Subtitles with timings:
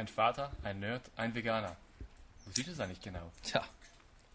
[0.00, 1.76] ein Vater, ein Nerd, ein Veganer.
[2.46, 3.30] Was ist das eigentlich genau?
[3.42, 3.62] Tja,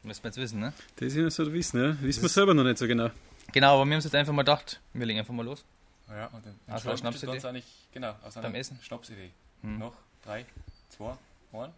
[0.03, 0.73] müssen wir jetzt wissen, ne?
[0.97, 1.97] Das ist ja so wissen, ne?
[2.01, 3.09] Wissen wir selber noch nicht so genau.
[3.51, 5.65] Genau, aber wir haben uns jetzt einfach mal gedacht, wir legen einfach mal los.
[6.09, 7.47] Ja, und den Also Schnaps ist Schnapsidee?
[7.47, 8.79] eigentlich, genau, aus einer Beim Essen?
[8.81, 9.31] Schnapsidee.
[9.61, 9.79] Hm.
[9.79, 10.45] Noch drei,
[10.89, 11.17] zwei,
[11.53, 11.71] ein,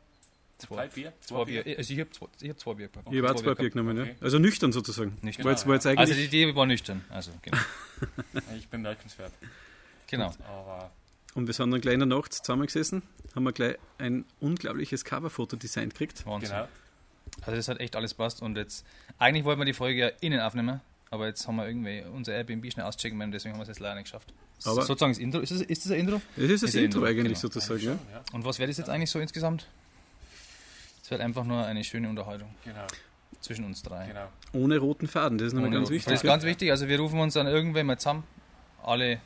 [0.57, 0.75] Zwei.
[0.75, 1.63] drei Bier, Zwei Bier.
[1.77, 3.07] Also ich habe zwei, ich hab zwei Bier gehabt.
[3.11, 3.73] Ich habe auch zwei Bier gehabt.
[3.73, 4.15] genommen, Okay.
[4.19, 4.23] ja.
[4.23, 5.17] Also nüchtern sozusagen.
[5.21, 5.45] Nüchtern.
[5.45, 5.99] War jetzt, war jetzt eigentlich.
[5.99, 7.05] Also die Idee war nüchtern.
[7.09, 7.57] Also, genau.
[8.57, 9.31] Ich bin bemerkenswert.
[10.07, 10.33] genau.
[10.47, 10.91] Aber
[11.37, 13.03] und wir sind dann gleich in der Nacht zusammengesessen,
[13.35, 16.25] haben wir gleich ein unglaubliches Coverfoto designt gekriegt.
[16.25, 16.49] Wahnsinn.
[16.49, 16.67] genau.
[17.41, 18.85] Also das hat echt alles passt und jetzt,
[19.19, 20.81] eigentlich wollten wir die Folge ja innen aufnehmen,
[21.11, 23.79] aber jetzt haben wir irgendwie unser Airbnb schnell auschecken müssen, deswegen haben wir es jetzt
[23.79, 24.33] leider nicht geschafft.
[24.65, 26.21] Aber- Sozusagen das Intro, ist das, ist das ein Intro?
[26.35, 27.39] Das ist das Ist Intro Intro, eigentlich genau.
[27.39, 27.91] sozusagen, ja.
[28.11, 29.67] Ja, Und was wäre das jetzt eigentlich so insgesamt?
[31.03, 32.87] Es wird einfach nur eine schöne Unterhaltung genau,
[33.41, 34.07] zwischen uns drei.
[34.07, 34.27] genau.
[34.53, 36.05] Ohne roten Faden, das ist nochmal ganz wichtig.
[36.11, 38.23] Das ist ganz wichtig, also wir rufen uns dann irgendwann mal zusammen,
[38.83, 39.21] alle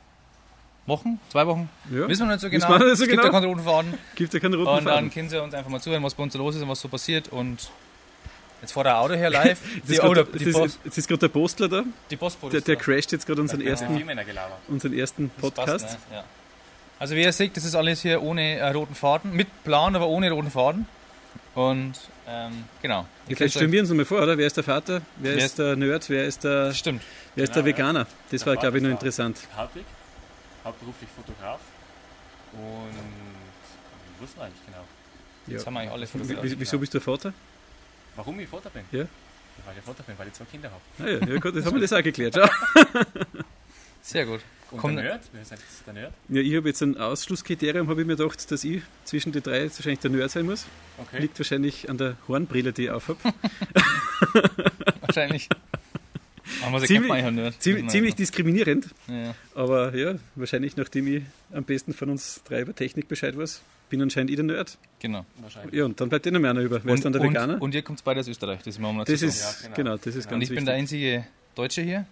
[0.86, 2.08] Wochen, zwei Wochen, Ja.
[2.08, 3.24] wissen wir nicht so genau, nicht so es gibt genau.
[3.24, 3.94] ja keinen roten Faden.
[4.16, 6.32] Gibt ja keinen roten Und dann können sie uns einfach mal zuhören, was bei uns
[6.32, 7.70] so los ist und was so passiert und
[8.60, 11.08] jetzt fährt der Auto her live, die, ist oh, der- die, Post, ist- Jetzt ist
[11.08, 13.70] gerade der Postler da, die Postbote der, ist der crasht jetzt gerade unseren Ja.
[13.70, 14.02] ersten,
[14.68, 15.84] unseren ersten Das passt, Podcast.
[16.10, 16.16] ne?
[16.16, 16.24] ja.
[16.98, 20.06] Also wie ihr seht, das ist alles hier ohne äh, roten Faden, mit Plan, aber
[20.08, 20.86] ohne roten Faden.
[21.54, 21.94] Und
[22.28, 23.06] ähm, genau.
[23.28, 24.38] Ihr Vielleicht stellen wir uns nochmal vor, oder?
[24.38, 25.02] Wer ist der Vater?
[25.16, 26.08] Wer, Wer ist der Nerd?
[26.08, 27.02] Wer ist der, Stimmt.
[27.34, 27.76] wer ist Genau, der ja.
[27.78, 28.06] Veganer?
[28.30, 29.38] Das war, glaube ich, noch interessant.
[29.56, 29.84] Hartwig,
[30.64, 31.60] hauptberuflich Fotograf.
[32.52, 34.84] Und war eigentlich genau?
[35.48, 35.66] Jetzt Ja.
[35.66, 37.32] haben wir eigentlich alle wie- Wieso bist du Vater?
[38.14, 38.84] Warum ich Vater bin?
[38.92, 39.06] Ja.
[39.66, 40.80] Weil ich Vater bin, weil ich zwei Kinder habe.
[40.98, 42.34] Ah, ja, ja, gut, das haben wir das auch geklärt.
[42.36, 42.48] Schau.
[44.02, 44.40] Sehr gut.
[44.70, 45.22] Und Komm, der Nerd?
[45.32, 46.12] Wer ist jetzt der Nerd?
[46.28, 49.62] Ja, ich habe jetzt ein Ausschlusskriterium, habe ich mir gedacht, dass ich zwischen den drei
[49.64, 50.64] jetzt wahrscheinlich der Nerd sein muss.
[50.98, 51.18] Okay.
[51.20, 53.18] Liegt wahrscheinlich an der Hornbrille, die ich aufhab.
[55.02, 55.48] Wahrscheinlich.
[56.86, 57.58] Ziemlich-.
[57.58, 59.34] Ziemlich, ziemlich diskriminierend, Ja.
[59.54, 61.22] aber ja, wahrscheinlich nachdem ich
[61.52, 64.78] am besten von uns drei über Technik Bescheid weiß, bin anscheinend ich der Nerd.
[65.00, 65.24] Genau.
[65.40, 65.74] Wahrscheinlich.
[65.74, 66.82] Ja, und dann bleibt eh noch mehr einer über.
[66.84, 67.60] Wer ist dann der und, Veganer?
[67.60, 69.76] und ihr kommt beide aus Österreich, das ist mir mal das ist, Ja, genau.
[69.76, 69.96] genau.
[69.96, 70.30] das ist Genau.
[70.30, 70.64] ganz Und ich bin wichtig.
[70.66, 72.06] der einzige Deutsche hier.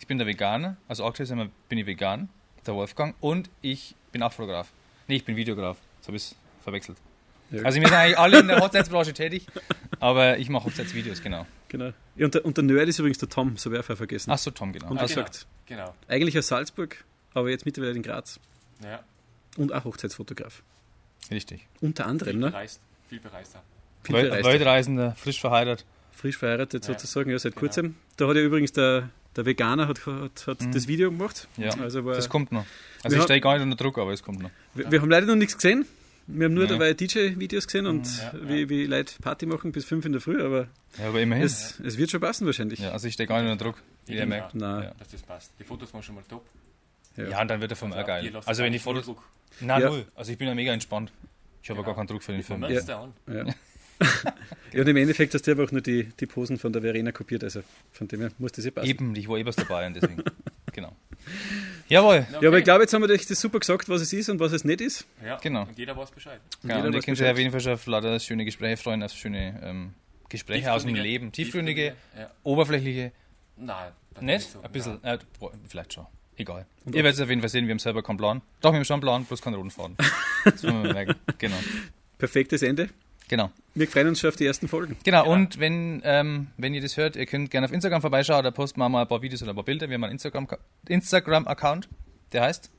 [0.00, 0.76] Ich bin der Veganer.
[0.88, 2.28] Also aktuell bin ich vegan,
[2.66, 3.14] der Wolfgang.
[3.20, 4.68] Und ich bin auch Fotograf.
[5.06, 5.76] Nee, ich bin Videograf.
[6.00, 6.34] So habe ich es
[6.64, 6.98] verwechselt.
[7.52, 7.62] Ja.
[7.62, 9.46] Also wir sind eigentlich alle in der Hochzeitsbranche tätig,
[10.00, 11.46] aber ich mache Hochzeitsvideos, genau.
[11.72, 11.92] Genau.
[12.16, 14.30] Ja, und, der, und der Nerd ist übrigens der Tom, so wäre vergessen.
[14.30, 14.84] Ach so, Tom, genau.
[14.90, 15.08] und genau.
[15.08, 15.94] gesagt, Genau.
[16.06, 17.02] eigentlich aus Salzburg,
[17.34, 18.38] aber jetzt mittlerweile in Graz.
[18.84, 19.02] Ja.
[19.56, 20.62] Und auch Hochzeitsfotograf.
[21.30, 21.66] richtig.
[21.80, 22.50] Unter anderem, ne?
[22.50, 22.80] Bereist.
[23.08, 23.62] Viel bereister.
[24.02, 24.44] Viel verreist.
[24.44, 25.86] Weltreisender, frisch verheiratet.
[26.12, 26.92] Frisch verheiratet Ja.
[26.92, 27.60] sozusagen, ja, seit Genau.
[27.60, 27.96] kurzem.
[28.18, 30.72] Da hat ja übrigens der, der Veganer hat, hat, hat Mhm.
[30.72, 31.48] das Video gemacht.
[31.56, 32.66] Ja, Also war, das kommt noch.
[33.02, 34.50] Also ich stehe gar nicht unter Druck, aber es kommt noch.
[34.74, 35.86] wir, wir haben leider noch nichts gesehen.
[36.26, 36.70] Wir haben nur Nee.
[36.70, 38.68] dabei DJ-Videos gesehen und Ja, wie, ja.
[38.68, 40.68] wie Leute Party machen bis fünf in der Früh, aber
[40.98, 41.44] Ja, aber immerhin.
[41.44, 42.78] es, es wird schon passen wahrscheinlich.
[42.78, 44.50] Ja, also ich stehe gar nicht unter Druck, wie Ich ihr merkt.
[44.50, 44.82] auch, Nein.
[44.84, 44.94] Ja.
[44.98, 45.52] Dass das passt.
[45.58, 46.44] Die Fotos waren schon mal top.
[47.16, 47.28] Ja.
[47.28, 48.32] Ja, und dann wird der Film auch Ihr geil.
[48.46, 49.04] Also wenn die Fotos...
[49.06, 49.22] Druck.
[49.60, 49.88] Nein, Ja.
[49.90, 50.06] null.
[50.14, 51.12] Also ich bin ja mega entspannt.
[51.62, 51.86] Ich habe ja Genau.
[51.94, 52.60] gar keinen Druck für den Film.
[52.60, 52.80] Man Ja.
[53.26, 53.44] Ja.
[54.72, 57.44] ja, und im Endeffekt hast du einfach nur die, die Posen von der Verena kopiert,
[57.44, 57.62] also
[57.92, 58.88] von dem her muss das eh passen.
[58.88, 60.22] Eben, ich war eh was dabei und deswegen.
[60.72, 60.96] genau.
[61.92, 62.26] Jawohl.
[62.40, 64.40] Ja, aber ich glaube, jetzt haben wir euch das super gesagt, was es ist und
[64.40, 65.06] was es nicht ist.
[65.24, 65.62] Ja, Genau.
[65.64, 66.40] Und jeder weiß Bescheid.
[66.62, 68.82] Genau, jeder und ihr weiß könnt sich auf jeden Fall schon auf lauter schöne Gespräche
[68.82, 69.94] freuen, auf schöne ähm,
[70.30, 71.32] Gespräche aus dem Leben.
[71.32, 72.30] Tiefgründige, Ja.
[72.44, 73.12] oberflächliche,
[73.56, 73.92] Nein.
[74.20, 74.50] nicht?
[74.50, 74.62] so.
[74.62, 75.18] Ein bisschen, äh,
[75.68, 76.06] vielleicht schon.
[76.36, 76.64] Egal.
[76.86, 78.40] Und Ihr werdet es auf jeden Fall sehen, wir haben selber keinen Plan.
[78.62, 79.96] Doch, wir haben schon einen Plan, bloß keinen roten Faden.
[80.44, 81.14] Das wollen wir merken.
[81.38, 81.56] Genau.
[82.18, 82.88] Perfektes Ende.
[83.28, 83.50] Genau.
[83.74, 84.96] Wir freuen uns schon auf die ersten Folgen.
[85.04, 85.32] Genau, Genau.
[85.34, 88.80] und wenn, ähm, wenn ihr das hört, ihr könnt gerne auf Instagram vorbeischauen, da posten
[88.80, 89.88] wir mal ein paar Videos oder ein paar Bilder.
[89.88, 90.48] Wir haben einen Instagram-
[90.88, 91.88] Instagram-Account,
[92.32, 92.70] der heißt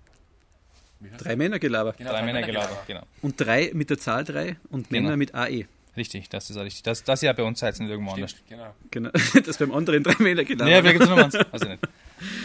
[1.03, 1.97] heißt Drei Männer gelabert.
[1.97, 2.69] Genau, Drei drei Männer Männer.
[2.87, 3.01] Genau.
[3.21, 5.01] Und drei mit der Zahl drei und Genau.
[5.03, 5.65] Männer mit AE.
[5.97, 6.83] Richtig, das ist auch richtig.
[6.83, 8.31] Das, das ja bei uns seid nicht irgendwo anders.
[8.31, 8.73] Stimmt, genau.
[8.89, 9.09] Genau.
[9.45, 10.69] Das beim anderen drei Männer gelabert.
[10.71, 11.35] Ja, vielleicht gibt es noch eins.
[11.51, 11.79] Also nicht.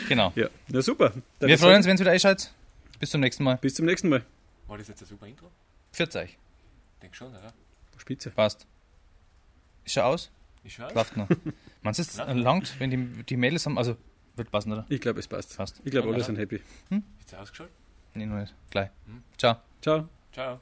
[0.09, 0.33] Genau.
[0.35, 0.49] ja.
[0.69, 1.13] Na super.
[1.39, 2.53] Dann Wir freuen uns, wenn es wieder einschaltet.
[2.99, 3.57] Bis zum nächsten Mal.
[3.59, 4.23] Bis zum nächsten Mal.
[4.67, 5.51] War das jetzt ein super Intro?
[5.93, 6.37] 40.
[7.03, 7.53] Denk schon, oder?
[8.01, 8.31] Spitze.
[8.31, 8.67] Passt.
[9.85, 10.31] Ist schon aus?
[10.65, 10.93] Ich schwör.
[10.95, 11.29] Läuft noch.
[11.83, 13.79] Meinst du, es langt, wenn die, die Mädels haben?
[13.79, 13.97] Also,
[14.37, 14.87] wird passen, oder?
[14.89, 15.57] Ich glaube, es passt.
[15.57, 15.81] Passt.
[15.85, 16.25] Ich glaube, alle Ja.
[16.25, 16.61] sind happy.
[17.21, 17.75] Ist er ausgeschaltet?
[18.15, 18.55] Nee, noch nicht.
[18.71, 18.91] Gleich.
[19.07, 19.23] Hm.
[19.37, 19.57] Ciao.
[19.81, 20.09] Ciao.
[20.33, 20.61] Ciao.